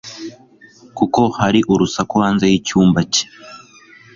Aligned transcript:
kuko 0.97 1.21
hari 1.39 1.59
urusaku 1.73 2.13
hanze 2.23 2.45
yicyumba 2.51 2.99
cye 3.13 3.23